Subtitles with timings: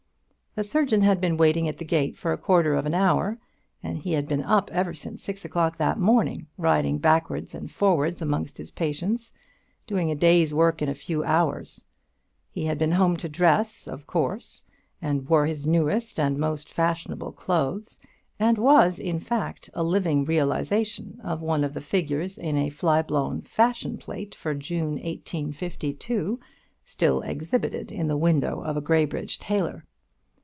[0.53, 3.37] The surgeon had been waiting at the gate for a quarter of an hour,
[3.81, 8.21] and he had been up ever since six o'clock that morning, riding backwards and forwards
[8.21, 9.33] amongst his patients,
[9.87, 11.85] doing a day's work in a few hours.
[12.49, 14.65] He had been home to dress, of course,
[15.01, 17.97] and wore his newest and most fashionable clothes,
[18.37, 23.01] and was, in fact, a living realization of one of the figures in a fly
[23.01, 26.41] blown fashion plate for June 1852,
[26.83, 29.85] still exhibited in the window of a Graybridge tailor.